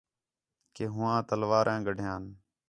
کہ 0.75 0.83
ہوآں 0.93 1.17
تلوار 1.29 1.65
ہاں 1.71 1.79
گڈھیان 1.85 2.23